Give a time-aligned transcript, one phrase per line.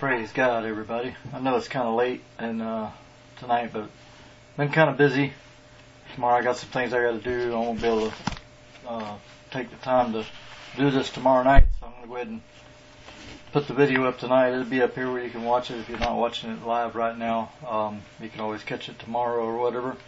[0.00, 1.14] Praise God, everybody.
[1.30, 2.88] I know it's kind of late and uh,
[3.36, 5.34] tonight, but I've been kind of busy.
[6.14, 7.52] Tomorrow I got some things I got to do.
[7.52, 8.14] I won't be able to
[8.88, 9.16] uh,
[9.50, 10.24] take the time to
[10.78, 12.40] do this tomorrow night, so I'm going to go ahead and
[13.52, 14.52] put the video up tonight.
[14.52, 16.96] It'll be up here where you can watch it if you're not watching it live
[16.96, 17.52] right now.
[17.68, 19.98] Um, you can always catch it tomorrow or whatever.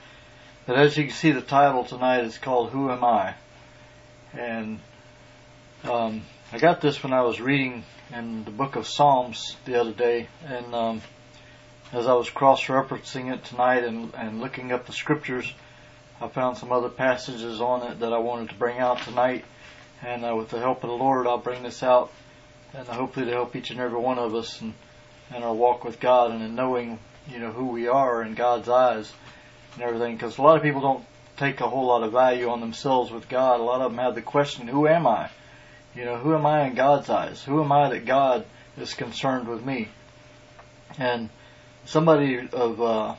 [0.65, 3.35] But as you can see, the title tonight is called "Who Am I?"
[4.33, 4.81] and
[5.85, 6.23] um,
[6.55, 7.83] I got this when I was reading
[8.15, 11.03] in the book of Psalms the other day, and um,
[11.95, 15.51] as I was cross-referencing it tonight and, and looking up the scriptures,
[16.21, 19.47] I found some other passages on it that I wanted to bring out tonight.
[20.03, 22.13] And uh, with the help of the Lord, I'll bring this out,
[22.75, 24.75] and hopefully to help each and every one of us in,
[25.35, 26.99] in our walk with God and in knowing,
[27.31, 29.11] you know, who we are in God's eyes
[29.73, 30.17] and everything.
[30.17, 31.07] Because a lot of people don't
[31.39, 33.59] take a whole lot of value on themselves with God.
[33.59, 35.31] A lot of them have the question, "Who am I?"
[35.95, 37.43] You know, who am I in God's eyes?
[37.45, 38.47] Who am I that God
[38.79, 39.89] is concerned with me?
[40.99, 41.29] And
[41.85, 43.15] somebody of uh,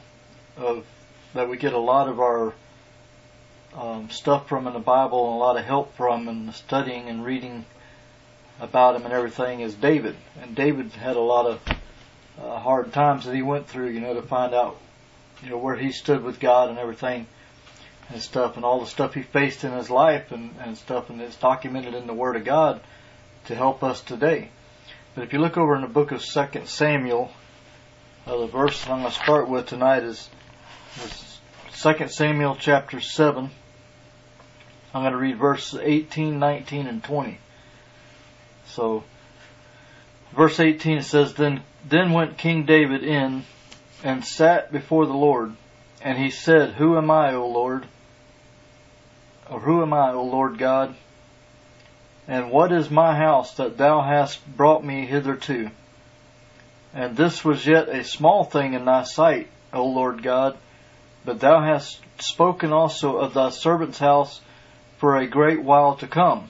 [0.58, 0.86] of
[1.34, 2.54] that we get a lot of our
[3.76, 7.24] um, stuff from in the Bible and a lot of help from and studying and
[7.24, 7.66] reading
[8.60, 10.16] about him and everything is David.
[10.42, 11.62] And David had a lot of
[12.40, 14.80] uh, hard times that he went through, you know, to find out,
[15.44, 17.28] you know, where he stood with God and everything
[18.14, 21.20] and stuff and all the stuff he faced in his life and, and stuff and
[21.22, 22.82] it's documented in the Word of God
[23.46, 24.50] to help us today.
[25.16, 27.32] But if you look over in the book of Second Samuel,
[28.26, 30.30] uh, the verse I'm going to start with tonight is,
[31.82, 33.50] 2 Samuel chapter 7.
[34.94, 37.40] I'm going to read verses 18, 19, and 20.
[38.68, 39.04] So,
[40.36, 43.44] verse 18 it says, Then, then went King David in
[44.04, 45.54] and sat before the Lord,
[46.02, 47.88] and he said, Who am I, O Lord?
[49.50, 50.96] Or who am I, O Lord God?
[52.28, 55.70] And what is my house that thou hast brought me hitherto?
[56.94, 60.58] And this was yet a small thing in thy sight, O Lord God,
[61.26, 64.40] but thou hast spoken also of thy servant's house
[64.98, 66.50] for a great while to come.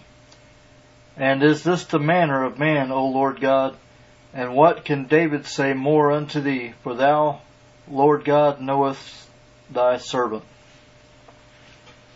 [1.18, 3.76] And is this the manner of man, O Lord God?
[4.34, 6.74] And what can David say more unto thee?
[6.84, 7.42] For thou,
[7.88, 9.30] Lord God, knowest
[9.70, 10.44] thy servant.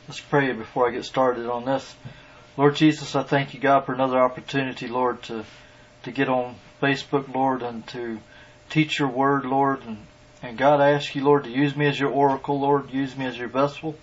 [0.07, 1.93] Let's pray before I get started on this.
[2.55, 5.43] Lord Jesus, I thank you, God, for another opportunity, Lord, to,
[6.03, 8.17] to get on Facebook, Lord, and to
[8.69, 9.83] teach your word, Lord.
[9.85, 9.97] And,
[10.41, 12.89] and God, I ask you, Lord, to use me as your oracle, Lord.
[12.89, 13.97] Use me as your vessel.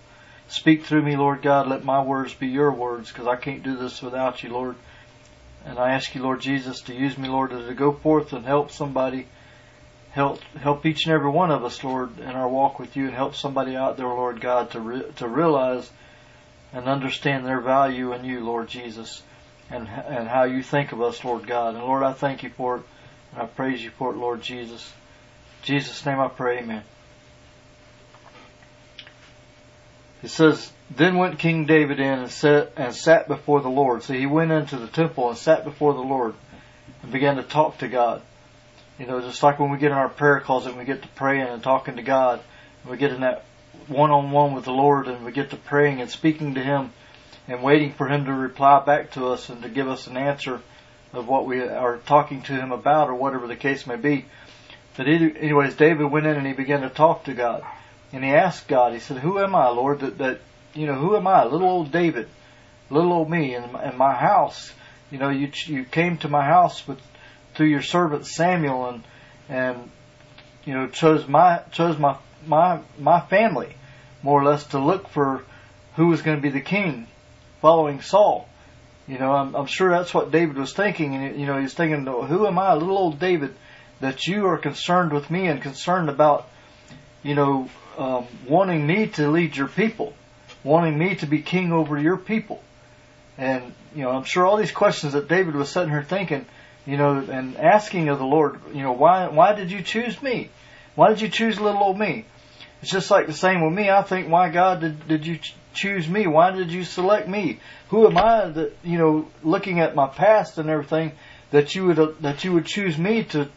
[0.47, 1.67] Speak through me, Lord God.
[1.67, 4.75] Let my words be your words, because I can't do this without you, Lord.
[5.65, 8.69] And I ask you, Lord Jesus, to use me, Lord, to go forth and help
[8.69, 9.25] somebody,
[10.15, 13.13] help help each and every one of us, Lord, in our walk with you, and
[13.13, 15.91] help somebody out there, Lord God, to re- to realize
[16.71, 19.21] and understand their value in you, Lord Jesus,
[19.69, 21.75] and and how you think of us, Lord God.
[21.75, 22.83] And Lord, I thank you for it,
[23.33, 24.89] and I praise you for it, Lord Jesus.
[25.61, 26.83] In Jesus' name I pray, Amen.
[30.23, 34.01] It says, Then went King David in and sat, and sat before the Lord.
[34.01, 36.33] So he went into the temple and sat before the Lord
[37.03, 38.21] and began to talk to God.
[38.99, 41.07] You know, just like when we get in our prayer closet and we get to
[41.09, 42.41] praying and talking to God,
[42.81, 43.43] and we get in that
[43.87, 46.91] one on one with the Lord and we get to praying and speaking to Him
[47.47, 50.61] and waiting for Him to reply back to us and to give us an answer
[51.13, 54.25] of what we are talking to Him about or whatever the case may be.
[54.95, 57.63] But either, anyways, David went in and he began to talk to God.
[58.13, 60.39] And he asked God, he said, Who am I, Lord, that, that
[60.73, 61.43] you know, who am I?
[61.43, 62.29] Little old David,
[62.89, 64.71] little old me, and in my house.
[65.11, 66.99] You know, you you came to my house with
[67.55, 69.03] through your servant Samuel, and
[69.49, 69.91] and
[70.65, 73.75] you know chose my chose my my my family
[74.21, 75.43] more or less to look for
[75.95, 77.07] who was going to be the king
[77.61, 78.49] following Saul.
[79.07, 82.05] You know, I'm, I'm sure that's what David was thinking, and you know, he's thinking,
[82.05, 83.55] "Who am I, little old David,
[83.99, 86.47] that you are concerned with me and concerned about,
[87.21, 90.13] you know, um, wanting me to lead your people,
[90.63, 92.63] wanting me to be king over your people?"
[93.37, 96.45] And you know, I'm sure all these questions that David was sitting here thinking,
[96.85, 100.49] you know, and asking of the Lord, you know, why why did you choose me?
[100.95, 102.25] Why did you choose little old me?
[102.81, 103.89] It's just like the same with me.
[103.89, 105.39] I think, why God did did you
[105.73, 106.27] choose me?
[106.27, 107.59] Why did you select me?
[107.89, 111.13] Who am I that you know, looking at my past and everything,
[111.51, 113.49] that you would that you would choose me to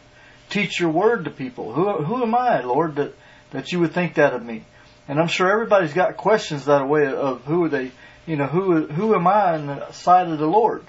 [0.49, 1.73] teach your word to people?
[1.73, 3.13] Who who am I, Lord, that
[3.51, 4.63] that you would think that of me?
[5.07, 7.91] And I'm sure everybody's got questions that way of who are they,
[8.25, 10.83] you know, who who am I in the sight of the Lord?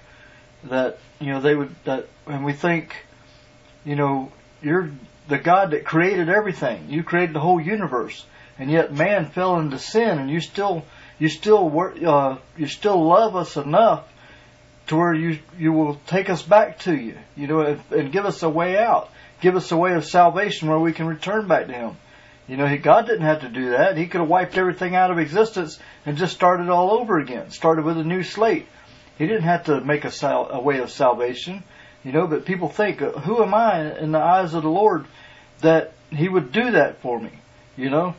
[0.64, 2.94] That you know they would that, and we think,
[3.84, 4.30] you know,
[4.62, 4.90] you're
[5.28, 6.90] the God that created everything.
[6.90, 8.24] You created the whole universe,
[8.58, 10.84] and yet man fell into sin, and you still
[11.18, 14.06] you still work, uh, you still love us enough
[14.88, 18.26] to where you you will take us back to you, you know, and, and give
[18.26, 19.10] us a way out,
[19.40, 21.96] give us a way of salvation where we can return back to Him.
[22.48, 23.96] You know, he, God didn't have to do that.
[23.96, 27.84] He could have wiped everything out of existence and just started all over again, started
[27.84, 28.66] with a new slate.
[29.20, 31.62] He didn't have to make a, sal- a way of salvation,
[32.02, 32.26] you know.
[32.26, 35.04] But people think, uh, who am I in the eyes of the Lord
[35.60, 37.32] that He would do that for me,
[37.76, 38.14] you know?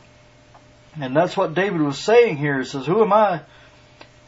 [0.94, 2.60] And that's what David was saying here.
[2.60, 3.40] He says, Who am I?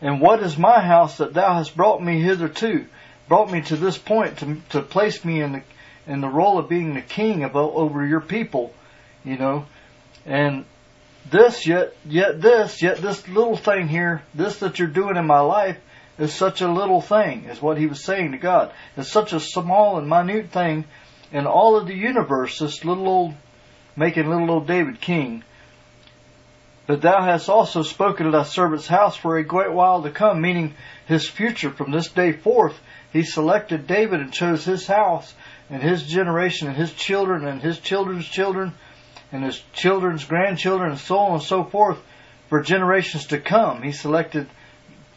[0.00, 2.87] And what is my house that thou hast brought me hitherto?
[3.29, 5.62] Brought me to this point to, to place me in the,
[6.09, 8.75] in the role of being the king over your people,
[9.23, 9.67] you know.
[10.27, 10.65] And
[11.31, 15.38] this, yet, yet this, yet this little thing here, this that you're doing in my
[15.38, 15.79] life
[16.19, 18.73] is such a little thing, is what he was saying to God.
[18.97, 20.85] It's such a small and minute thing
[21.33, 23.35] in all of the universe, this little old,
[23.97, 25.43] making little old David king
[26.87, 30.41] but thou hast also spoken of thy servant's house for a great while to come,
[30.41, 30.75] meaning
[31.07, 32.79] his future from this day forth.
[33.13, 35.33] He selected David and chose his house
[35.71, 38.75] and his generation and his children and his children's children
[39.33, 41.99] and his children's grandchildren and so on and so forth
[42.51, 43.83] for generations to come.
[43.83, 44.47] He selected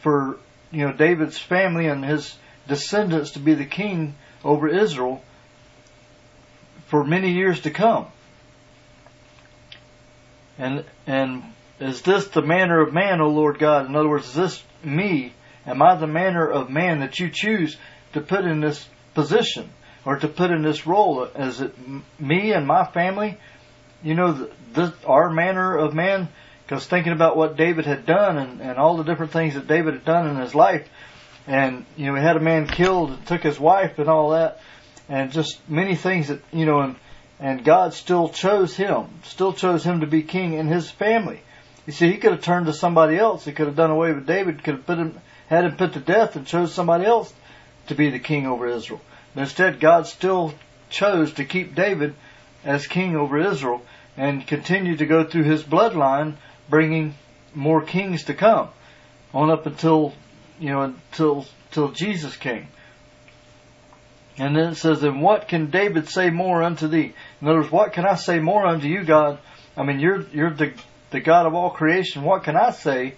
[0.00, 0.38] for,
[0.70, 2.36] you know, David's family and his
[2.66, 5.22] descendants to be the king over Israel
[6.86, 8.06] for many years to come.
[10.58, 11.44] And, and
[11.80, 13.86] is this the manner of man, O Lord God?
[13.86, 15.32] In other words, is this me?
[15.66, 17.76] Am I the manner of man that you choose
[18.14, 19.70] to put in this position
[20.04, 21.24] or to put in this role?
[21.24, 21.74] Is it
[22.18, 23.38] me and my family?
[24.02, 26.28] You know, this, our manner of man?
[26.68, 29.94] Because thinking about what David had done and, and all the different things that David
[29.94, 30.86] had done in his life,
[31.46, 34.60] and, you know, he had a man killed and took his wife and all that,
[35.08, 36.96] and just many things that, you know, and,
[37.40, 41.40] and God still chose him, still chose him to be king in his family.
[41.86, 43.46] You see, he could have turned to somebody else.
[43.46, 46.00] He could have done away with David, could have put him, had him put to
[46.00, 47.32] death and chose somebody else
[47.86, 49.00] to be the king over Israel.
[49.34, 50.52] But instead, God still
[50.90, 52.14] chose to keep David
[52.62, 53.80] as king over Israel
[54.18, 56.34] and continue to go through his bloodline,
[56.68, 57.14] bringing
[57.54, 58.68] more kings to come
[59.32, 60.12] on up until,
[60.58, 62.68] you know, until, until Jesus came.
[64.38, 67.12] And then it says, and what can David say more unto thee?
[67.40, 69.38] In other words, what can I say more unto you, God?
[69.76, 70.72] I mean, you're, you're the
[71.10, 73.14] the God of all creation, what can I say,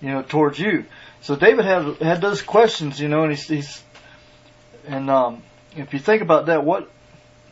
[0.00, 0.84] you know, towards you?
[1.22, 3.82] So David had had those questions, you know, and he's, he's
[4.86, 5.42] and um,
[5.76, 6.90] if you think about that, what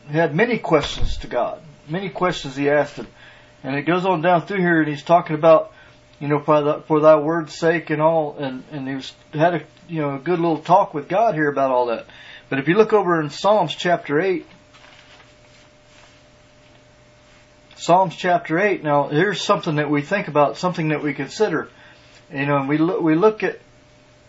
[0.09, 3.07] he had many questions to God, many questions he asked him,
[3.63, 5.71] and it goes on down through here, and he's talking about,
[6.19, 9.55] you know, for, the, for thy word's sake and all, and and he was had
[9.55, 12.05] a you know a good little talk with God here about all that.
[12.49, 14.45] But if you look over in Psalms chapter eight,
[17.83, 18.81] Psalms chapter 8.
[18.81, 21.67] Now, here's something that we think about, something that we consider.
[22.33, 23.59] You know, and we look, we look at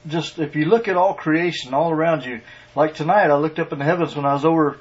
[0.08, 2.40] just, if you look at all creation all around you,
[2.74, 4.78] like tonight, I looked up in the heavens when I was over,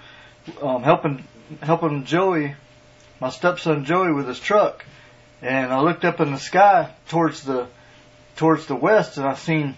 [0.59, 1.23] um, helping,
[1.61, 2.55] helping Joey,
[3.23, 4.83] my stepson Joey with his truck.
[5.41, 7.67] And I looked up in the sky towards the,
[8.35, 9.75] towards the west and I seen,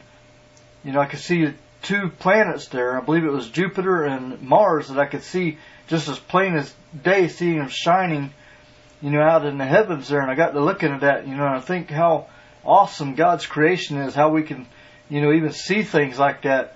[0.84, 1.54] you know, I could see
[1.84, 3.00] two planets there.
[3.00, 6.74] I believe it was Jupiter and Mars that I could see just as plain as
[7.04, 8.34] day, seeing them shining
[9.00, 11.36] you know, out in the heavens there, and I got to looking at that, you
[11.36, 12.26] know, and I think how
[12.64, 14.66] awesome God's creation is, how we can,
[15.10, 16.76] you know, even see things like that,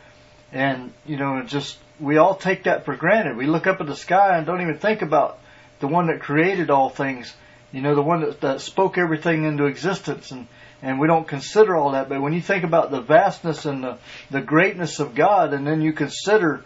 [0.52, 3.36] and you know, just we all take that for granted.
[3.36, 5.40] We look up at the sky and don't even think about
[5.80, 7.34] the one that created all things,
[7.72, 10.48] you know, the one that, that spoke everything into existence, and
[10.82, 12.10] and we don't consider all that.
[12.10, 13.98] But when you think about the vastness and the
[14.32, 16.64] the greatness of God, and then you consider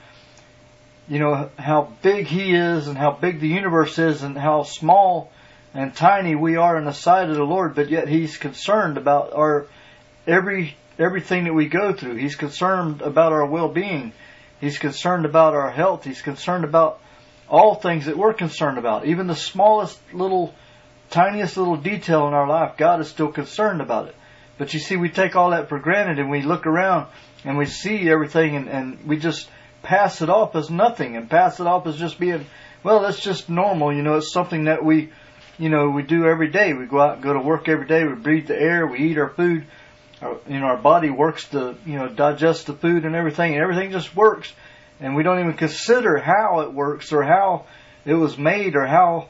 [1.08, 5.32] you know how big he is and how big the universe is and how small
[5.74, 9.34] and tiny we are in the sight of the Lord, but yet He's concerned about
[9.34, 9.66] our
[10.28, 12.16] every everything that we go through.
[12.16, 14.14] He's concerned about our well-being.
[14.62, 16.04] He's concerned about our health.
[16.04, 17.00] He's concerned about
[17.50, 19.06] all things that we're concerned about.
[19.06, 20.54] Even the smallest little,
[21.10, 24.16] tiniest little detail in our life, God is still concerned about it.
[24.58, 27.08] But you see, we take all that for granted and we look around
[27.44, 29.50] and we see everything and, and we just
[29.82, 32.46] pass it off as nothing and pass it off as just being,
[32.84, 33.94] well, that's just normal.
[33.94, 35.12] You know, it's something that we,
[35.58, 36.74] you know, we do every day.
[36.74, 38.04] We go out and go to work every day.
[38.04, 38.88] We breathe the air.
[38.88, 39.66] We eat our food.
[40.22, 43.62] Our, you know, our body works to, you know, digest the food and everything, and
[43.62, 44.52] everything just works.
[45.04, 47.66] And we don't even consider how it works or how
[48.06, 49.28] it was made or how,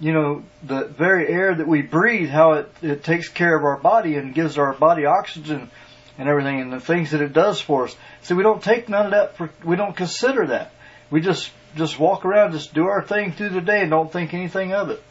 [0.00, 3.76] you know, the very air that we breathe, how it, it takes care of our
[3.76, 5.70] body and gives our body oxygen
[6.16, 7.94] and everything and the things that it does for us.
[8.22, 10.72] So we don't take none of that for, we don't consider that.
[11.10, 14.32] We just, just walk around, just do our thing through the day and don't think
[14.32, 15.02] anything of it.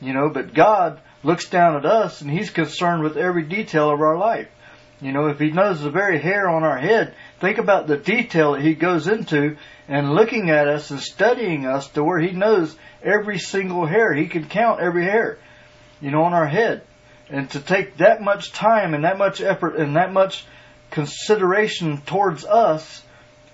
[0.00, 4.00] You know, but God looks down at us and He's concerned with every detail of
[4.00, 4.46] our life.
[5.00, 8.52] You know, if He knows the very hair on our head, think about the detail
[8.52, 12.76] that he goes into and looking at us and studying us to where he knows
[13.02, 14.12] every single hair.
[14.12, 15.38] He can count every hair,
[16.00, 16.82] you know, on our head.
[17.30, 20.44] And to take that much time and that much effort and that much
[20.90, 23.02] consideration towards us,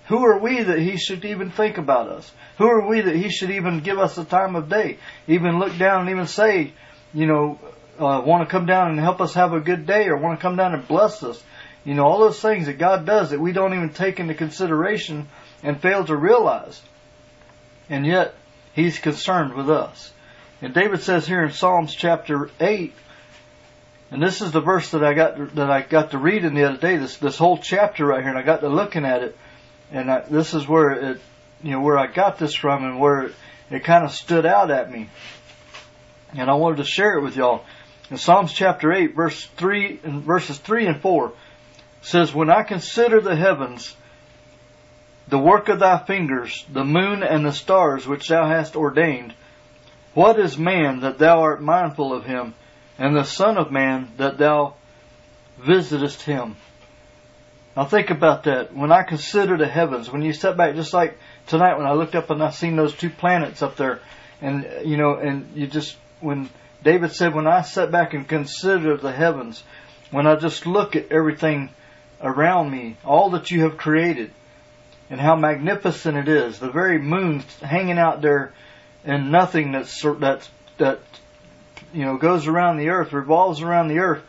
[0.07, 2.31] who are we that he should even think about us?
[2.57, 4.97] Who are we that he should even give us the time of day?
[5.27, 6.73] Even look down and even say,
[7.13, 7.59] you know,
[7.99, 10.41] uh, want to come down and help us have a good day or want to
[10.41, 11.41] come down and bless us.
[11.85, 15.27] You know, all those things that God does that we don't even take into consideration
[15.63, 16.81] and fail to realize.
[17.89, 18.33] And yet,
[18.73, 20.11] He's concerned with us.
[20.61, 22.93] And David says here in Psalms chapter 8,
[24.11, 26.63] and this is the verse that I got that I got to read in the
[26.63, 26.97] other day.
[26.97, 29.37] This this whole chapter right here, and I got to looking at it,
[29.91, 31.21] and I, this is where it,
[31.63, 33.35] you know, where I got this from, and where it,
[33.71, 35.09] it kind of stood out at me,
[36.37, 37.65] and I wanted to share it with y'all.
[38.11, 41.33] In Psalms chapter eight, verse three and verses three and four,
[42.05, 43.95] says, "When I consider the heavens,
[45.27, 49.33] the work of thy fingers, the moon and the stars which thou hast ordained,
[50.13, 52.53] what is man that thou art mindful of him?"
[52.97, 54.73] and the Son of Man that thou
[55.57, 56.55] visitest him.
[57.75, 58.73] Now think about that.
[58.73, 62.15] When I consider the heavens, when you step back, just like tonight when I looked
[62.15, 63.99] up and I seen those two planets up there,
[64.41, 66.49] and you know, and you just when
[66.83, 69.63] David said, when I sat back and consider the heavens,
[70.11, 71.71] when I just look at everything
[72.25, 74.31] around me, all that you have created,
[75.09, 78.53] and how magnificent it is, the very moon hanging out there,
[79.05, 80.99] and nothing that's that's that
[81.95, 84.21] you know, goes around the earth, revolves around the earth,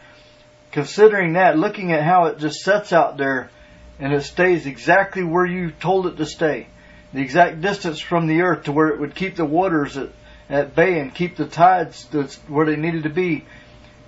[0.70, 3.50] considering that, looking at how it just sets out there
[3.98, 6.68] and it stays exactly where you told it to stay,
[7.12, 10.10] the exact distance from the earth to where it would keep the waters at,
[10.48, 12.04] at bay and keep the tides
[12.46, 13.44] where they needed to be,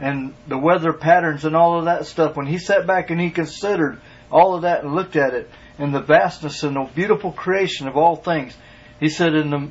[0.00, 2.36] and the weather patterns and all of that stuff.
[2.36, 4.00] When he sat back and he considered
[4.30, 7.96] all of that and looked at it and the vastness and the beautiful creation of
[7.96, 8.56] all things,
[9.00, 9.70] he said, in the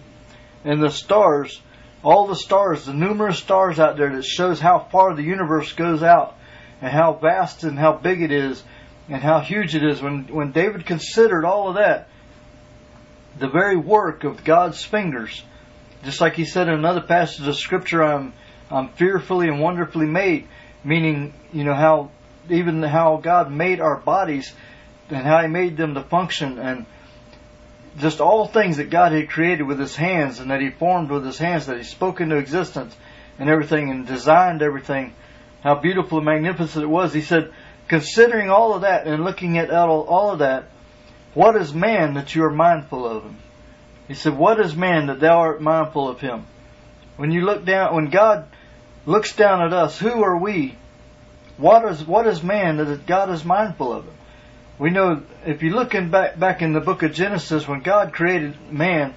[0.64, 1.62] in the stars
[2.04, 6.04] all the stars, the numerous stars out there that shows how far the universe goes
[6.04, 6.38] out
[6.82, 8.64] and how vast and how big it is
[9.10, 10.02] and how huge it is.
[10.02, 12.08] When, when David considered all of that,
[13.40, 15.44] the very work of God's fingers,
[16.04, 18.34] just like he said in another passage of scripture, I'm,
[18.70, 20.48] I'm fearfully and wonderfully made,
[20.84, 22.12] meaning, you know, how,
[22.50, 24.54] even how God made our bodies
[25.10, 26.86] and how he made them to function and
[27.98, 31.26] just all things that God had created with his hands and that he formed with
[31.26, 32.96] his hands, that he spoke into existence
[33.40, 35.14] and everything and designed everything,
[35.64, 37.14] how beautiful and magnificent it was.
[37.14, 37.52] He said,
[37.88, 40.66] considering all of that and looking at all, all of that,
[41.34, 43.38] what is man that you are mindful of him?
[44.08, 46.46] He said, what is man that thou art mindful of him?
[47.18, 48.48] When you look down, when God
[49.08, 50.78] looks down at us, who are we?
[51.58, 54.14] What is, what is man that God is mindful of him?
[54.80, 58.14] we know if you look in back back in the book of Genesis when God
[58.14, 59.16] created man,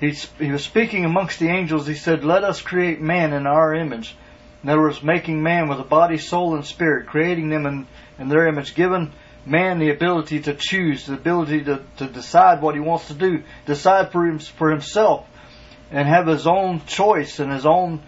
[0.00, 1.86] he he was speaking amongst the angels.
[1.86, 4.16] He said, "Let us create man in our image."
[4.62, 7.86] In other words, making man with a body, soul, and spirit, creating them in,
[8.18, 9.12] in their image, giving
[9.44, 13.44] man the ability to choose, the ability to, to decide what he wants to do,
[13.66, 15.26] decide for him, for himself,
[15.92, 18.02] and have his own choice and his own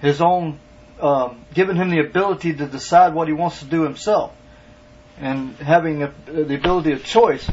[0.00, 0.58] his own
[1.00, 4.32] um, giving him the ability to decide what he wants to do himself
[5.18, 7.48] and having a, the ability of choice.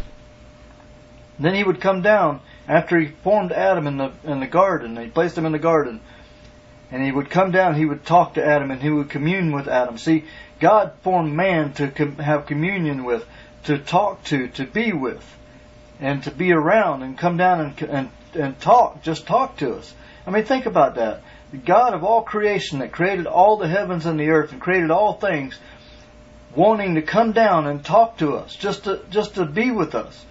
[1.39, 4.97] Then he would come down after he formed Adam in the in the garden.
[4.97, 6.01] He placed him in the garden,
[6.91, 7.75] and he would come down.
[7.75, 9.97] He would talk to Adam, and he would commune with Adam.
[9.97, 10.25] See,
[10.59, 13.25] God formed man to com- have communion with,
[13.65, 15.23] to talk to, to be with,
[15.99, 19.03] and to be around, and come down and and and talk.
[19.03, 19.93] Just talk to us.
[20.25, 21.21] I mean, think about that.
[21.51, 24.91] The God of all creation that created all the heavens and the earth and created
[24.91, 25.57] all things
[26.55, 30.25] wanting to come down and talk to us, just to just to be with us,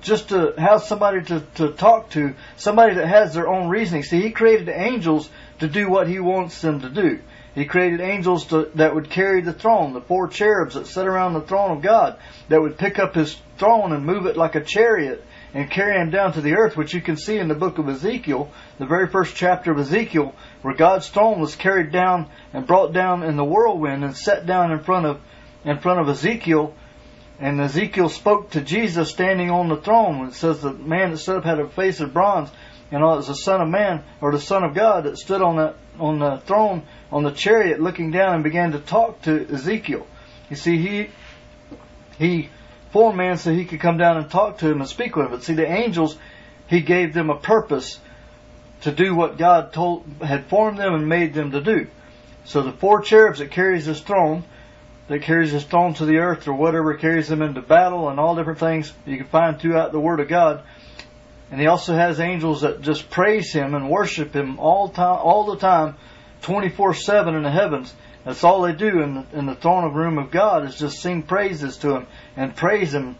[0.00, 4.02] just to have somebody to, to talk to, somebody that has their own reasoning.
[4.02, 7.20] See, he created angels to do what he wants them to do.
[7.54, 11.34] He created angels to, that would carry the throne, the four cherubs that sit around
[11.34, 14.64] the throne of God, that would pick up his throne and move it like a
[14.64, 15.22] chariot
[15.54, 17.88] and carry him down to the earth, which you can see in the book of
[17.88, 22.92] Ezekiel, the very first chapter of Ezekiel, where God's throne was carried down and brought
[22.92, 25.20] down in the whirlwind and set down in front of
[25.64, 26.74] in front of Ezekiel,
[27.38, 30.26] and Ezekiel spoke to Jesus standing on the throne.
[30.26, 32.50] It says the man that stood up had a face of bronze,
[32.90, 35.56] and it was the Son of Man or the Son of God that stood on
[35.56, 40.06] the on the throne on the chariot, looking down and began to talk to Ezekiel.
[40.50, 41.10] You see, he
[42.18, 42.48] he
[42.92, 45.32] formed man so he could come down and talk to him and speak with him.
[45.32, 46.16] But see, the angels,
[46.68, 47.98] he gave them a purpose
[48.82, 51.86] to do what God told had formed them and made them to do.
[52.44, 54.44] So the four cherubs that carries his throne
[55.08, 58.36] that carries his throne to the earth or whatever carries them into battle and all
[58.36, 60.62] different things you can find throughout the Word of God.
[61.50, 65.44] And he also has angels that just praise him and worship him all time, all
[65.44, 65.96] the time,
[66.42, 67.92] 24-7 in the heavens.
[68.24, 71.22] That's all they do in the, in the throne room of God is just sing
[71.22, 72.06] praises to him
[72.36, 73.16] and praise him.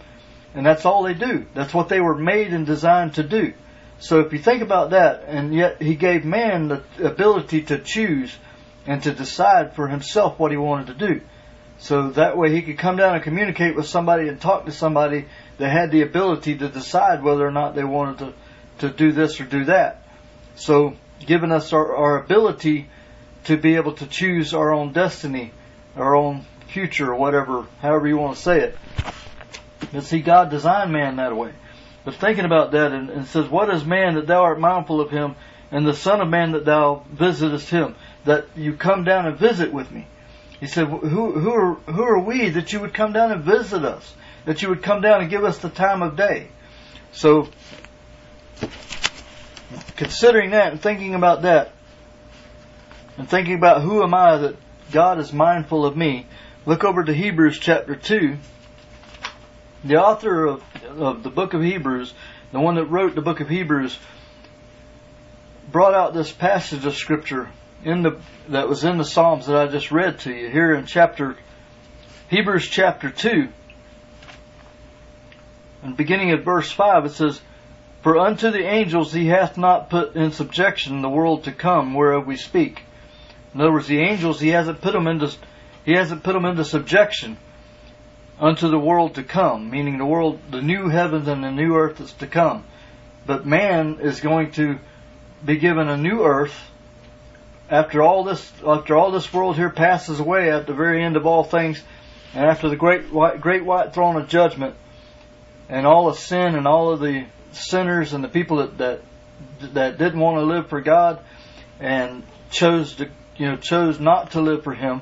[0.54, 1.47] And that's all they do.
[1.54, 3.54] That's what they were made and designed to do.
[3.99, 8.37] So if you think about that, and yet he gave man the ability to choose
[8.87, 11.21] and to decide for himself what he wanted to do.
[11.78, 15.26] So that way he could come down and communicate with somebody and talk to somebody
[15.59, 19.40] that had the ability to decide whether or not they wanted to, to do this
[19.40, 20.02] or do that.
[20.57, 22.88] So giving us our, our ability
[23.45, 25.52] to be able to choose our own destiny,
[25.97, 28.78] our own future, or whatever, however you want to say it.
[29.92, 31.52] But see, God designed man that way.
[32.04, 35.10] But thinking about that, and, and says, What is man that thou art mindful of
[35.10, 35.36] him,
[35.70, 39.72] and the Son of Man that thou visitest him, that you come down and visit
[39.72, 40.06] with me?
[40.60, 43.84] He said, who, who, are, who are we that you would come down and visit
[43.84, 44.14] us?
[44.44, 46.48] That you would come down and give us the time of day?
[47.10, 47.48] So,
[49.96, 51.72] considering that and thinking about that,
[53.18, 54.56] and thinking about who am I that
[54.92, 56.26] God is mindful of me,
[56.66, 58.37] look over to Hebrews chapter 2.
[59.85, 62.14] The author of, of the book of Hebrews,
[62.52, 63.99] the one that wrote the book of Hebrews,
[65.71, 67.49] brought out this passage of scripture
[67.85, 70.87] in the that was in the Psalms that I just read to you here in
[70.87, 71.37] chapter
[72.28, 73.49] Hebrews chapter 2
[75.83, 77.40] and beginning at verse 5 it says
[78.02, 82.26] for unto the angels he hath not put in subjection the world to come whereof
[82.26, 82.83] we speak
[83.54, 85.33] in other words the angels he hasn't put them into
[85.84, 87.36] he hasn't put them into subjection
[88.38, 91.98] unto the world to come meaning the world the new heavens and the new earth
[91.98, 92.64] that's to come
[93.26, 94.78] but man is going to
[95.44, 96.54] be given a new earth
[97.72, 101.26] after all this, after all this world here passes away at the very end of
[101.26, 101.82] all things,
[102.34, 104.74] and after the great white, great white throne of judgment,
[105.70, 109.00] and all of sin and all of the sinners and the people that that
[109.74, 111.20] that didn't want to live for God
[111.80, 115.00] and chose to you know chose not to live for Him.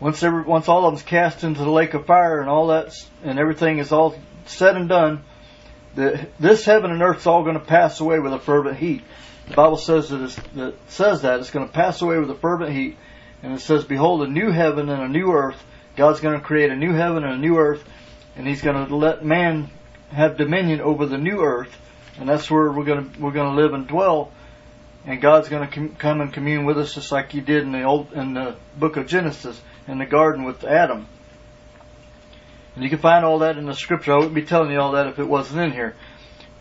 [0.00, 3.08] Once every, once all of them's cast into the lake of fire and all that's
[3.24, 4.14] and everything is all
[4.46, 5.24] said and done,
[5.94, 9.02] this heaven and earth's all going to pass away with a fervent heat.
[9.48, 12.72] The Bible says that, that says that it's going to pass away with a fervent
[12.72, 12.96] heat,
[13.42, 15.60] and it says, "Behold, a new heaven and a new earth."
[15.96, 17.82] God's going to create a new heaven and a new earth,
[18.36, 19.70] and He's going to let man
[20.12, 21.74] have dominion over the new earth,
[22.20, 24.30] and that's where we're going to we're going to live and dwell.
[25.06, 27.72] And God's going to com- come and commune with us, just like He did in
[27.72, 31.06] the old in the book of Genesis in the garden with Adam.
[32.74, 34.12] And you can find all that in the scripture.
[34.12, 35.96] I wouldn't be telling you all that if it wasn't in here.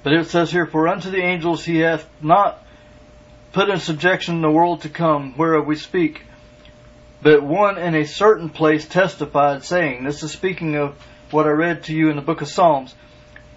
[0.02, 2.63] But it says here, For unto the angels he hath not
[3.52, 6.24] put in subjection the world to come, whereof we speak.
[7.22, 10.96] But one in a certain place testified, saying, This is speaking of
[11.32, 12.96] what I read to you in the book of Psalms.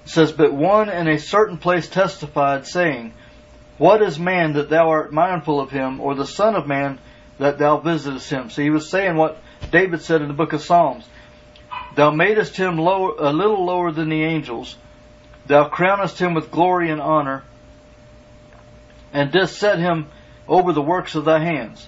[0.05, 3.15] It says, But one in a certain place testified, saying,
[3.79, 6.99] What is man that thou art mindful of him, or the Son of Man
[7.39, 8.51] that thou visitest him?
[8.51, 11.09] So he was saying what David said in the book of Psalms.
[11.95, 14.77] Thou madest him lower, a little lower than the angels.
[15.47, 17.45] Thou crownest him with glory and honor
[19.13, 20.07] and didst set him
[20.47, 21.87] over the works of thy hands.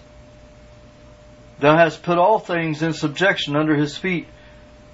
[1.60, 4.26] Thou hast put all things in subjection under his feet,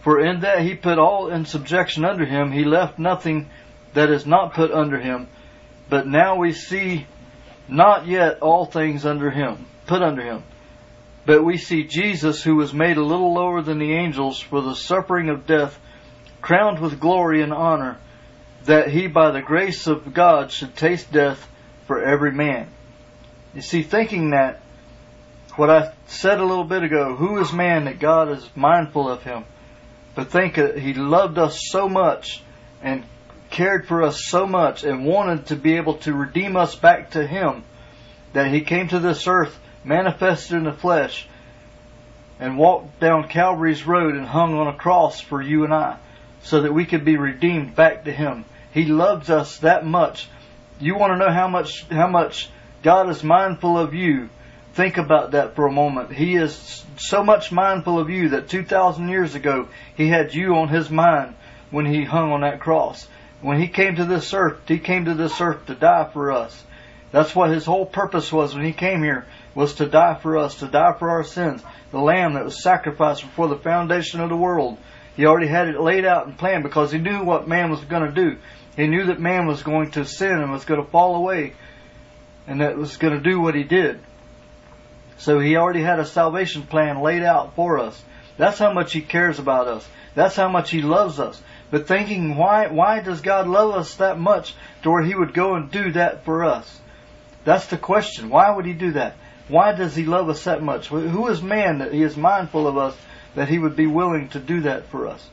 [0.02, 3.48] for in that he put all in subjection under him, he left nothing
[3.94, 5.28] that is not put under him.
[5.88, 7.06] But now we see
[7.68, 10.42] not yet all things under him, put under him.
[11.28, 14.74] But we see Jesus, who was made a little lower than the angels for the
[14.74, 15.78] suffering of death,
[16.40, 17.98] crowned with glory and honor,
[18.64, 21.46] that he by the grace of God should taste death
[21.86, 22.68] for every man.
[23.54, 24.62] You see, thinking that,
[25.56, 29.22] what I said a little bit ago, who is man that God is mindful of
[29.22, 29.44] him?
[30.14, 32.42] But think that he loved us so much
[32.80, 33.04] and
[33.50, 37.26] cared for us so much and wanted to be able to redeem us back to
[37.26, 37.64] him
[38.32, 41.26] that he came to this earth manifested in the flesh
[42.40, 45.96] and walked down Calvary's road and hung on a cross for you and I
[46.42, 48.44] so that we could be redeemed back to him.
[48.72, 50.28] He loves us that much
[50.80, 52.48] you want to know how much how much
[52.82, 54.28] God is mindful of you?
[54.74, 56.12] Think about that for a moment.
[56.12, 60.68] He is so much mindful of you that 2,000 years ago He had you on
[60.68, 61.34] His mind
[61.70, 63.08] when He hung on that cross.
[63.40, 66.64] When He came to this earth, He came to this earth to die for us.
[67.10, 69.26] That's what His whole purpose was when He came here,
[69.58, 71.62] was to die for us, to die for our sins.
[71.90, 74.78] The Lamb that was sacrificed before the foundation of the world.
[75.16, 78.06] He already had it laid out and planned because He knew what man was going
[78.06, 78.36] to do.
[78.76, 81.54] He knew that man was going to sin and was going to fall away
[82.46, 83.98] and that was going to do what he did.
[85.16, 88.00] So he already had a salvation plan laid out for us.
[88.36, 89.86] That's how much He cares about us.
[90.14, 91.42] That's how much He loves us.
[91.70, 95.54] But thinking, why, why does God love us that much to where He would go
[95.54, 96.80] and do that for us?
[97.44, 98.30] That's the question.
[98.30, 99.16] Why would He do that?
[99.48, 100.88] Why does He love us that much?
[100.88, 102.96] Who is man that He is mindful of us
[103.34, 105.26] that He would be willing to do that for us?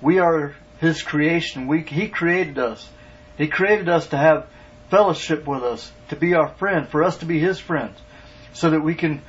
[0.00, 1.66] We are His creation.
[1.66, 2.88] We, he created us.
[3.36, 4.46] He created us to have
[4.90, 7.98] fellowship with us, to be our friend, for us to be His friends,
[8.52, 9.22] so that we can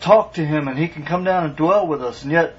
[0.00, 2.22] talk to Him and He can come down and dwell with us.
[2.22, 2.54] And yet,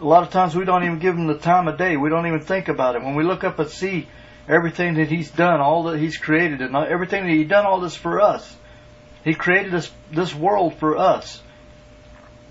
[0.00, 1.96] a lot of times we don't even give Him the time of day.
[1.96, 3.02] We don't even think about it.
[3.02, 4.08] When we look up and see
[4.48, 7.96] everything that He's done, all that He's created, and everything that He's done all this
[7.96, 8.56] for us.
[9.24, 11.42] He created this this world for us,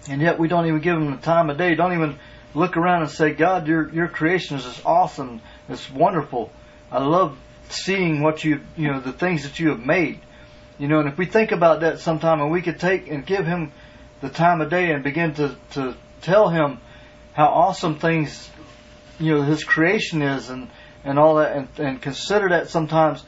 [0.10, 1.76] and yet we don't even give Him the time of day.
[1.76, 2.18] Don't even
[2.56, 5.42] look around and say, God, your your creation is just awesome.
[5.70, 6.52] It's wonderful.
[6.92, 7.38] I love
[7.70, 10.20] seeing what you you know the things that you have made.
[10.80, 13.46] You know, and if we think about that sometime, and we could take and give
[13.46, 13.72] Him
[14.22, 16.80] the time of day and begin to to tell Him
[17.34, 18.50] how awesome things
[19.20, 20.70] you know His creation is and
[21.04, 23.24] and all that, and, and consider that sometimes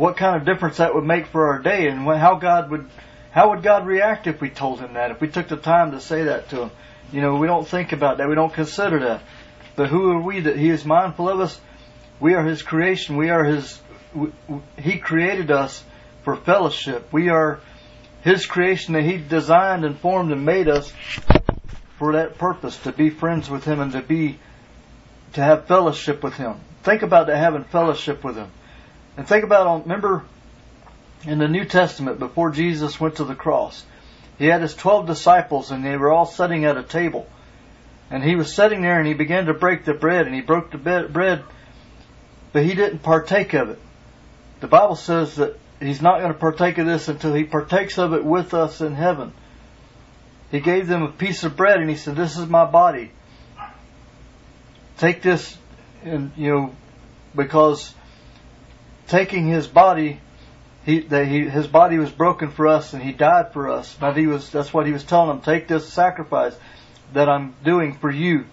[0.00, 2.88] what kind of difference that would make for our day, and how God would
[3.32, 5.10] how would God react if we told Him that?
[5.10, 6.70] If we took the time to say that to Him,
[7.12, 9.22] you know, we don't think about that, we don't consider that.
[9.76, 11.60] But who are we that He is mindful of us?
[12.18, 13.18] We are His creation.
[13.18, 13.78] We are His.
[14.78, 15.84] He created us
[16.24, 17.12] for fellowship.
[17.12, 17.60] We are
[18.22, 20.90] His creation that He designed and formed and made us
[21.98, 24.38] for that purpose to be friends with Him and to be
[25.34, 26.54] to have fellowship with Him.
[26.84, 28.50] Think about that having fellowship with Him,
[29.20, 30.24] and think about remember
[31.24, 33.84] in the New Testament before Jesus went to the cross,
[34.38, 37.28] He had His twelve disciples and they were all sitting at a table,
[38.10, 40.70] and He was sitting there and He began to break the bread and He broke
[40.70, 41.44] the bread
[42.54, 43.78] but he didn't partake of it.
[44.60, 48.14] The Bible says that he's not going to partake of this until he partakes of
[48.14, 49.34] it with us in heaven.
[50.50, 53.12] He gave them a piece of bread and he said, This is my body.
[54.96, 55.58] Take this
[56.04, 56.74] and you know
[57.36, 57.94] because
[59.10, 60.20] taking his body
[60.86, 63.96] he that he his body was broken for us and he died for us.
[64.00, 66.56] Now he was that's what he was telling them, take this sacrifice
[67.12, 68.46] that I'm doing for you.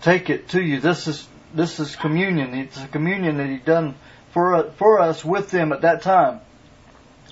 [0.00, 0.80] Take it to you.
[0.80, 2.54] This is this is communion.
[2.54, 3.94] It's a communion that he done
[4.30, 6.40] for for us with them at that time.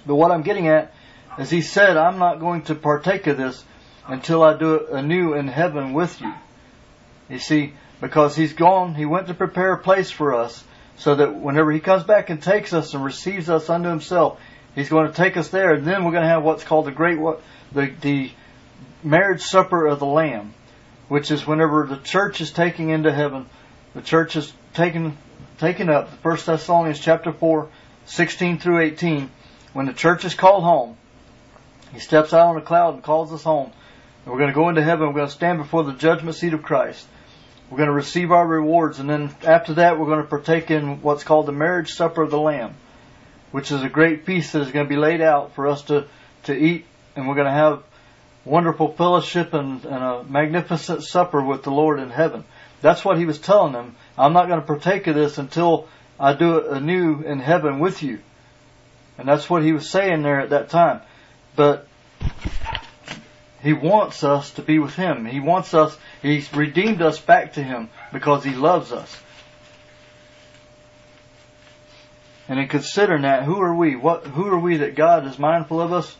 [0.04, 0.92] But what I'm getting at
[1.38, 3.64] is he said, I'm not going to partake of this
[4.06, 6.34] until I do it anew in heaven with you.
[7.28, 10.64] You see, because he's gone, he went to prepare a place for us
[10.98, 14.40] so that whenever he comes back and takes us and receives us unto himself,
[14.74, 16.92] he's going to take us there and then we're going to have what's called the
[16.92, 17.18] great,
[17.72, 18.30] the, the
[19.02, 20.54] marriage supper of the Lamb,
[21.08, 23.46] which is whenever the church is taking into heaven
[23.94, 25.16] the church is taken
[25.56, 26.12] taken up.
[26.22, 27.68] First Thessalonians chapter four,
[28.04, 29.30] sixteen through eighteen.
[29.72, 30.96] When the church is called home,
[31.92, 33.72] he steps out on a cloud and calls us home.
[34.24, 35.08] And we're going to go into heaven.
[35.08, 37.06] We're going to stand before the judgment seat of Christ.
[37.70, 41.02] We're going to receive our rewards, and then after that, we're going to partake in
[41.02, 42.74] what's called the marriage supper of the Lamb,
[43.50, 46.06] which is a great feast that is going to be laid out for us to
[46.44, 47.82] to eat, and we're going to have
[48.44, 52.44] wonderful fellowship and, and a magnificent supper with the Lord in heaven.
[52.80, 53.96] That's what he was telling them.
[54.16, 58.02] I'm not going to partake of this until I do it anew in heaven with
[58.02, 58.20] you.
[59.18, 61.00] And that's what he was saying there at that time.
[61.56, 61.86] But
[63.62, 65.24] he wants us to be with him.
[65.24, 69.14] He wants us, he's redeemed us back to him because he loves us.
[72.48, 73.94] And in considering that, who are we?
[73.94, 76.16] What, who are we that God is mindful of us?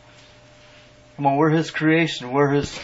[1.17, 2.33] Come on, we're his creation.
[2.33, 2.79] We're his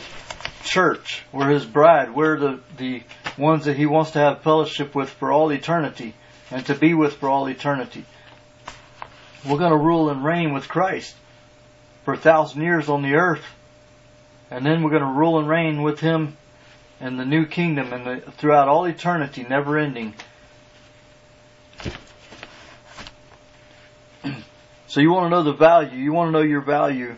[0.64, 1.22] church.
[1.30, 2.14] We're his bride.
[2.14, 3.02] We're the, the
[3.36, 6.14] ones that he wants to have fellowship with for all eternity
[6.50, 8.04] and to be with for all eternity.
[9.44, 11.14] We're going to rule and reign with Christ
[12.04, 13.44] for a thousand years on the earth.
[14.50, 16.36] And then we're going to rule and reign with him
[17.00, 20.14] in the new kingdom and throughout all eternity, never ending.
[24.86, 25.98] so you want to know the value.
[25.98, 27.16] You want to know your value,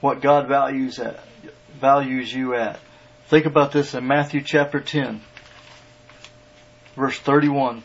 [0.00, 1.20] what God values at,
[1.80, 2.78] values you at.
[3.28, 5.20] Think about this in Matthew chapter 10,
[6.96, 7.82] verse 31.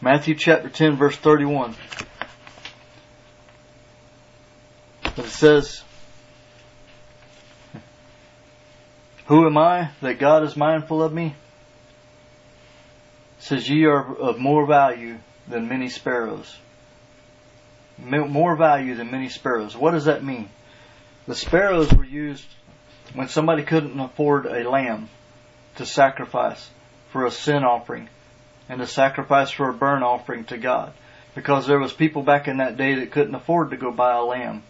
[0.00, 1.74] Matthew chapter 10, verse 31.
[5.02, 5.82] But it says,
[9.26, 11.34] Who am I that God is mindful of me?
[13.38, 16.56] It says, Ye are of more value than many sparrows.
[17.98, 19.76] More value than many sparrows.
[19.76, 20.48] What does that mean?
[21.26, 22.46] The sparrows were used
[23.14, 25.08] when somebody couldn't afford a lamb
[25.76, 26.68] to sacrifice
[27.10, 28.08] for a sin offering
[28.68, 30.92] and to sacrifice for a burnt offering to God.
[31.34, 34.22] Because there was people back in that day that couldn't afford to go buy a
[34.22, 34.62] lamb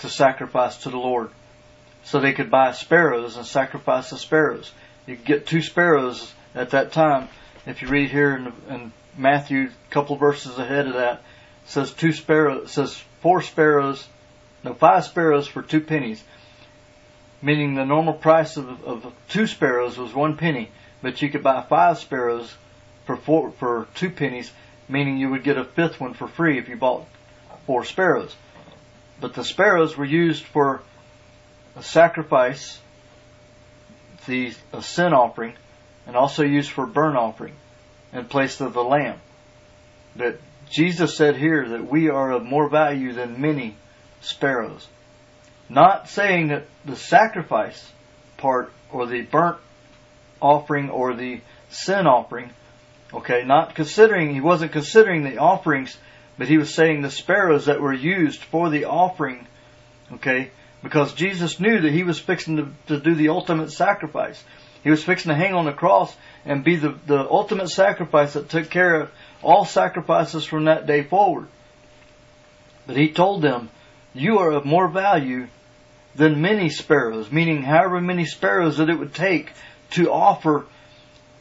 [0.00, 1.30] to sacrifice to the Lord.
[2.02, 4.72] so they could buy sparrows and sacrifice the sparrows.
[5.06, 7.28] You could get two sparrows at that time.
[7.66, 11.22] If you read here in, in Matthew, a couple verses ahead of that,
[11.66, 14.08] says two sparrows, says four sparrows,
[14.64, 16.22] no, five sparrows for two pennies.
[17.42, 20.70] Meaning the normal price of, of two sparrows was one penny,
[21.02, 22.54] but you could buy five sparrows
[23.06, 24.50] for four, for two pennies,
[24.88, 27.06] meaning you would get a fifth one for free if you bought
[27.66, 28.34] four sparrows.
[29.20, 30.82] But the sparrows were used for
[31.76, 32.80] a sacrifice,
[34.26, 35.54] the a sin offering,
[36.06, 37.54] and also used for burnt offering
[38.12, 39.20] in place of the lamb.
[40.16, 43.76] That Jesus said here that we are of more value than many
[44.20, 44.86] sparrows.
[45.68, 47.92] Not saying that the sacrifice
[48.36, 49.58] part or the burnt
[50.40, 52.50] offering or the sin offering,
[53.12, 55.96] okay, not considering, he wasn't considering the offerings,
[56.40, 59.46] but he was saying the sparrows that were used for the offering,
[60.14, 60.50] okay,
[60.82, 64.42] because Jesus knew that he was fixing to, to do the ultimate sacrifice.
[64.82, 68.48] He was fixing to hang on the cross and be the, the ultimate sacrifice that
[68.48, 69.10] took care of
[69.42, 71.46] all sacrifices from that day forward.
[72.86, 73.68] But he told them,
[74.14, 75.46] you are of more value
[76.14, 79.52] than many sparrows, meaning however many sparrows that it would take
[79.90, 80.64] to offer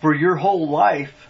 [0.02, 1.29] for your whole life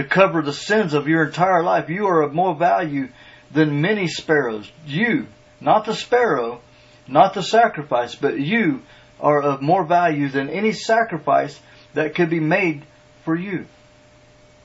[0.00, 1.90] to cover the sins of your entire life.
[1.90, 3.08] You are of more value
[3.50, 4.70] than many sparrows.
[4.86, 5.26] You,
[5.60, 6.62] not the sparrow,
[7.06, 8.80] not the sacrifice, but you
[9.20, 11.60] are of more value than any sacrifice
[11.92, 12.82] that could be made
[13.26, 13.66] for you.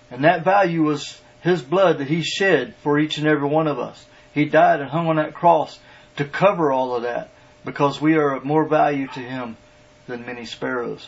[0.09, 3.77] And that value was His blood that He shed for each and every one of
[3.77, 4.05] us.
[4.33, 5.77] He died and hung on that cross
[6.15, 7.29] to cover all of that
[7.65, 9.57] because we are of more value to Him
[10.07, 11.05] than many sparrows.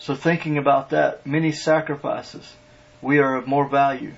[0.00, 2.56] So thinking about that, many sacrifices,
[3.02, 4.12] we are of more value.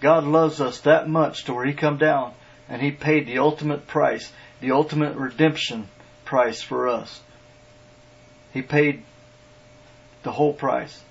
[0.00, 2.32] God loves us that much to where He come down
[2.68, 5.88] and He paid the ultimate price, the ultimate redemption
[6.24, 7.20] price for us.
[8.52, 9.02] He paid
[10.22, 11.02] the whole price.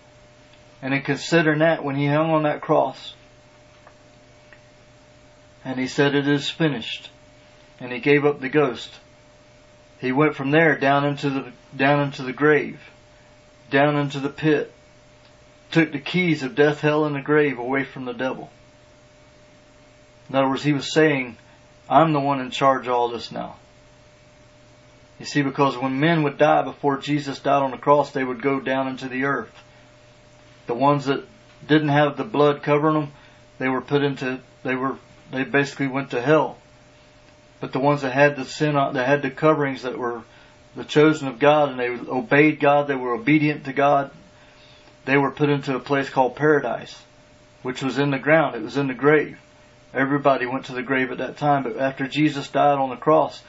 [0.82, 3.13] And in considering that, when He hung on that cross,
[5.65, 7.10] and He said, it is finished,
[7.79, 8.89] and He gave up the ghost,
[9.99, 12.79] He went from there down into the, down into the grave,
[13.69, 14.73] down into the pit,
[15.71, 18.49] took the keys of death, hell, and the grave away from the devil.
[20.29, 21.38] In other words, he was saying,
[21.89, 23.55] I'm the one in charge of all this now.
[25.19, 28.41] You see, because when men would die before Jesus died on the cross, they would
[28.41, 29.53] go down into the earth.
[30.67, 31.25] The ones that
[31.67, 33.12] didn't have the blood covering them,
[33.58, 34.97] they were put into, they were,
[35.32, 36.58] they basically went to hell.
[37.60, 40.21] But the ones that had the sin, that had the coverings that were
[40.75, 44.12] the chosen of God and they obeyed God, they were obedient to God,
[45.10, 47.02] they were put into a place called paradise,
[47.63, 48.56] which was in the ground.
[48.56, 49.39] It was in the grave.
[49.93, 53.41] Everybody went to the grave at that time, but after Jesus died on the cross,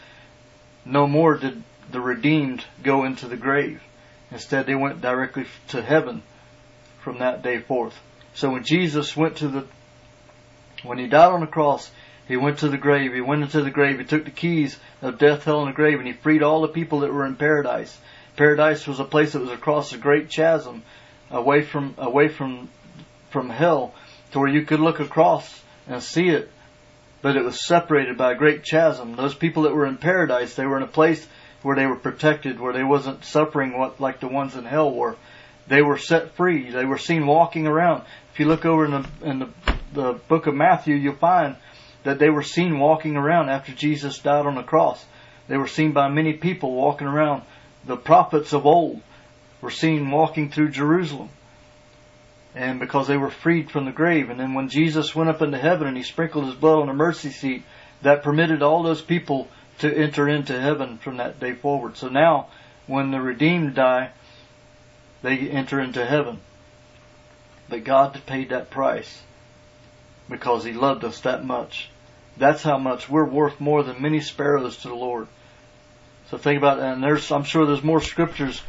[0.84, 3.82] no more did the redeemed go into the grave.
[4.30, 6.22] Instead, they went directly to heaven
[7.00, 7.98] from that day forth.
[8.34, 9.66] So when Jesus went to the,
[10.82, 11.90] when he died on the cross,
[12.26, 13.12] he went to the grave.
[13.12, 13.98] He went into the grave.
[13.98, 16.68] He took the keys of death, hell, and the grave, and he freed all the
[16.68, 17.98] people that were in paradise.
[18.36, 20.82] Paradise was a place that was across a great chasm,
[21.30, 22.68] away from away from
[23.30, 23.94] from hell,
[24.32, 26.50] to where you could look across and see it
[27.22, 29.14] but it was separated by a great chasm.
[29.14, 31.26] Those people that were in paradise, they were in a place
[31.62, 35.16] where they were protected, where they wasn't suffering what like the ones in hell were.
[35.68, 36.70] They were set free.
[36.70, 38.04] They were seen walking around.
[38.32, 39.48] If you look over in the in the,
[39.92, 41.56] the book of Matthew, you'll find
[42.04, 45.04] that they were seen walking around after Jesus died on the cross.
[45.48, 47.42] They were seen by many people walking around.
[47.84, 49.02] The prophets of old
[49.60, 51.30] were seen walking through Jerusalem
[52.54, 54.30] and because they were freed from the grave.
[54.30, 56.92] And then when Jesus went up into heaven and he sprinkled his blood on the
[56.92, 57.62] mercy seat,
[58.02, 61.96] that permitted all those people to enter into heaven from that day forward.
[61.96, 62.48] So now,
[62.86, 64.10] when the redeemed die,
[65.22, 66.40] they enter into heaven.
[67.68, 69.22] But God paid that price
[70.28, 71.88] because he loved us that much.
[72.36, 75.28] That's how much we're worth more than many sparrows to the Lord.
[76.30, 76.94] So think about that.
[76.94, 78.60] And there's, I'm sure there's more scriptures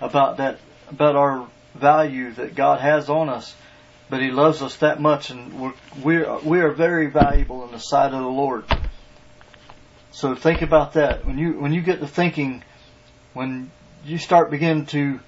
[0.00, 0.58] about that,
[0.88, 3.54] about our value that God has on us,
[4.10, 7.78] but He loves us that much, and we're, we're we are very valuable in the
[7.78, 8.64] sight of the Lord.
[10.10, 12.62] So think about that when you when you get to thinking,
[13.34, 13.70] when
[14.04, 15.20] you start begin to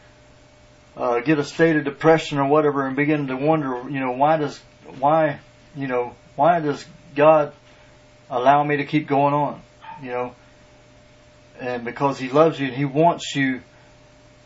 [0.97, 4.37] uh, get a state of depression or whatever, and begin to wonder, you know, why
[4.37, 4.59] does
[4.99, 5.41] why
[5.77, 7.53] you know why does God
[8.31, 9.61] allow me to keep going on,
[10.03, 10.35] you know?
[11.59, 13.61] And because He loves you and He wants you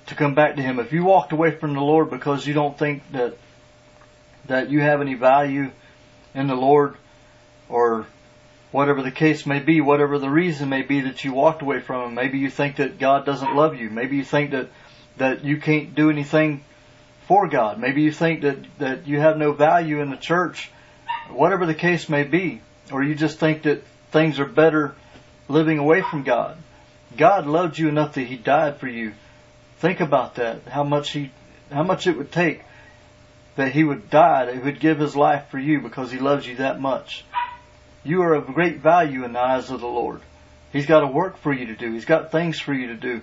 [0.07, 0.79] to come back to Him.
[0.79, 3.37] If you walked away from the Lord because you don't think that
[4.47, 5.71] that you have any value
[6.35, 6.97] in the Lord,
[7.69, 8.07] or
[8.75, 12.09] whatever the case may be, whatever the reason may be that you walked away from
[12.09, 12.15] him.
[12.15, 13.89] Maybe you think that God doesn't love you.
[13.89, 14.69] Maybe you think that,
[15.17, 16.65] that you can't do anything
[17.29, 17.79] for God.
[17.79, 20.71] Maybe you think that, that you have no value in the church.
[21.31, 22.61] Whatever the case may be.
[22.91, 24.95] Or you just think that things are better
[25.49, 26.59] living away from God.
[27.17, 29.13] God loved you enough that He died for you.
[29.85, 30.63] Think about that.
[30.63, 31.31] How much He,
[31.71, 32.63] how much it would take
[33.57, 36.47] that He would die, that He would give His life for you because He loves
[36.47, 37.23] you that much.
[38.03, 40.23] You are of great value in the eyes of the Lord.
[40.73, 41.93] He's got a work for you to do.
[41.93, 43.21] He's got things for you to do.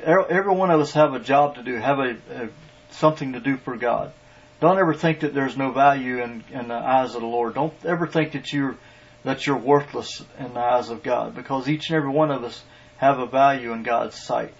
[0.00, 2.48] Every one of us have a job to do, have a, a
[2.92, 4.12] something to do for God.
[4.60, 7.54] Don't ever think that there's no value in, in the eyes of the Lord.
[7.54, 8.76] Don't ever think that you're
[9.24, 12.62] that you're worthless in the eyes of God, because each and every one of us
[12.98, 14.54] have a value in God's sight.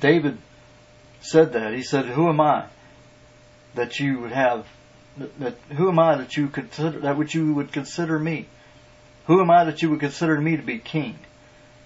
[0.00, 0.38] David
[1.20, 1.72] said that.
[1.74, 2.64] He said, "Who am I
[3.74, 4.66] that you would have?
[5.38, 8.46] That who am I that you consider that which you would consider me?
[9.26, 11.18] Who am I that you would consider me to be king?"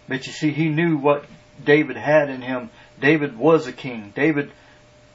[0.09, 1.25] But you see, he knew what
[1.65, 2.71] David had in him.
[3.01, 4.13] David was a king.
[4.15, 4.53] David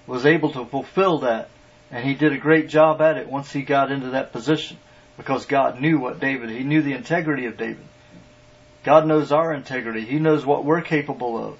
[0.05, 1.49] was able to fulfill that,
[1.91, 4.77] and he did a great job at it once he got into that position,
[5.17, 6.49] because God knew what David.
[6.49, 7.85] He knew the integrity of David.
[8.83, 10.01] God knows our integrity.
[10.01, 11.57] He knows what we're capable of.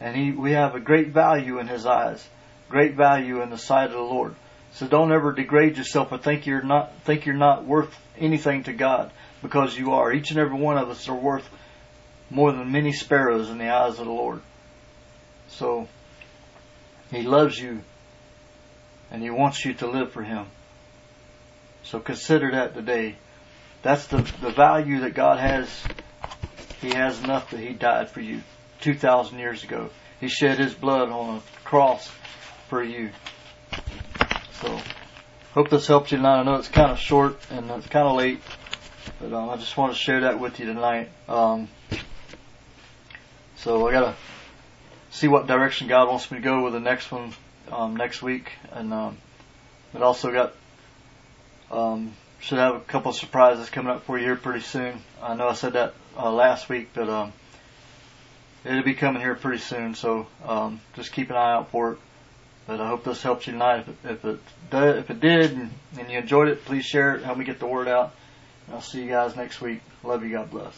[0.00, 2.26] And he, we have a great value in His eyes,
[2.68, 4.34] great value in the sight of the Lord.
[4.72, 8.72] So don't ever degrade yourself or think you're not, think you're not worth anything to
[8.72, 9.10] God
[9.42, 10.12] because you are.
[10.12, 11.48] Each and every one of us are worth
[12.28, 14.42] more than many sparrows in the eyes of the Lord.
[15.48, 15.88] So,
[17.10, 17.80] He loves you
[19.10, 20.46] and He wants you to live for Him.
[21.84, 23.14] So consider that today.
[23.82, 25.68] That's the, the value that God has
[26.80, 28.42] he has enough that He died for you
[28.80, 29.90] 2,000 years ago.
[30.20, 32.10] He shed His blood on a cross
[32.68, 33.10] for you.
[34.60, 34.78] So,
[35.54, 36.40] hope this helps you tonight.
[36.40, 38.40] I know it's kind of short and it's kind of late,
[39.20, 41.10] but um, I just want to share that with you tonight.
[41.28, 41.68] Um,
[43.56, 44.14] so I gotta
[45.10, 47.32] see what direction God wants me to go with the next one
[47.72, 49.18] um, next week, and um,
[49.92, 50.54] but also got
[51.70, 55.00] um, should have a couple of surprises coming up for you here pretty soon.
[55.22, 57.32] I know I said that uh, last week, but um,
[58.66, 59.94] it'll be coming here pretty soon.
[59.94, 61.98] So um, just keep an eye out for it.
[62.66, 63.80] But I hope this helps you tonight.
[63.80, 67.14] If it, if it, did, if it did and, and you enjoyed it, please share
[67.14, 67.22] it.
[67.22, 68.12] Help me get the word out.
[68.66, 69.80] And I'll see you guys next week.
[70.02, 70.32] Love you.
[70.32, 70.74] God bless.